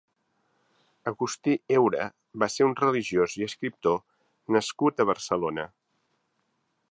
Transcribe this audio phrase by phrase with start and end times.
[1.11, 2.07] Agustí Eura
[2.43, 4.01] va ser un religiós i escriptor
[4.57, 5.69] nascut a Barcelona.